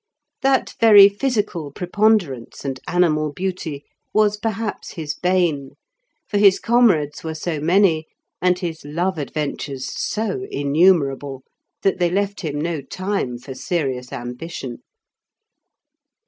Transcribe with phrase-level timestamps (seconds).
[0.41, 5.73] That very physical preponderance and animal beauty was perhaps his bane,
[6.27, 8.07] for his comrades were so many,
[8.41, 11.43] and his love adventures so innumerable,
[11.83, 14.79] that they left him no time for serious ambition.